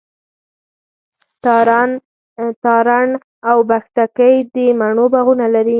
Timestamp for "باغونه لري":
5.13-5.69